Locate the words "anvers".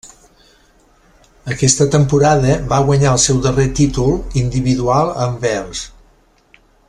5.31-5.85